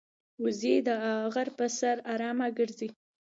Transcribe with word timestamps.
وزې 0.43 0.75
د 0.87 0.89
غره 1.33 1.51
پر 1.57 1.67
سر 1.79 1.95
آرامه 2.13 2.47
ګرځي 2.57 2.89